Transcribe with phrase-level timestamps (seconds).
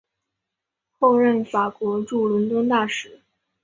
[0.97, 3.21] 后任法国驻伦敦大使。